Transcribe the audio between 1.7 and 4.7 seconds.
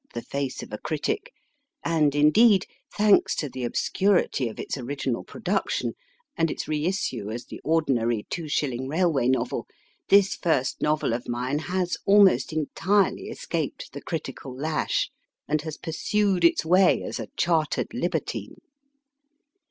and, indeed, thanks to the obscurity of